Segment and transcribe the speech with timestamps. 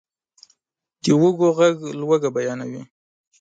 [1.03, 2.83] د وږو ږغ لوږه بیانوي.